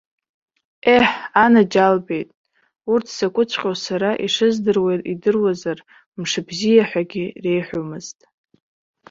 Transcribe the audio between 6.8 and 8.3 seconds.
ҳәагьы реиҳәомызт.